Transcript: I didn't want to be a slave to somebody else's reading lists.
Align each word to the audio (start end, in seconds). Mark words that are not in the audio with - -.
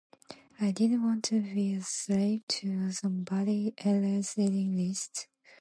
I 0.59 0.71
didn't 0.71 1.03
want 1.03 1.23
to 1.25 1.41
be 1.41 1.75
a 1.75 1.81
slave 1.81 2.47
to 2.47 2.91
somebody 2.91 3.75
else's 3.77 4.35
reading 4.35 4.75
lists. 4.75 5.27